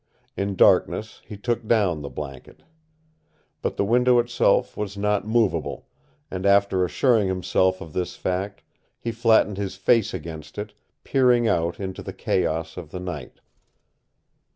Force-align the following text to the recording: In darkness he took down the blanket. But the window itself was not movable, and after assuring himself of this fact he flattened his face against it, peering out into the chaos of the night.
In 0.35 0.55
darkness 0.55 1.21
he 1.27 1.37
took 1.37 1.67
down 1.67 2.01
the 2.01 2.09
blanket. 2.09 2.63
But 3.61 3.77
the 3.77 3.85
window 3.85 4.17
itself 4.17 4.75
was 4.75 4.97
not 4.97 5.27
movable, 5.27 5.85
and 6.31 6.43
after 6.43 6.83
assuring 6.83 7.27
himself 7.27 7.81
of 7.81 7.93
this 7.93 8.15
fact 8.15 8.63
he 8.97 9.11
flattened 9.11 9.57
his 9.59 9.75
face 9.75 10.11
against 10.11 10.57
it, 10.57 10.73
peering 11.03 11.47
out 11.47 11.79
into 11.79 12.01
the 12.01 12.13
chaos 12.13 12.77
of 12.77 12.89
the 12.89 12.99
night. 12.99 13.41